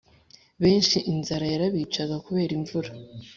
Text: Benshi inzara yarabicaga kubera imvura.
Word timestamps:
Benshi 0.63 0.97
inzara 1.13 1.45
yarabicaga 1.53 2.15
kubera 2.25 2.51
imvura. 2.59 2.89